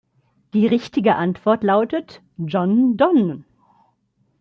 [0.55, 3.43] Die richtige Antwort lautet John Donne.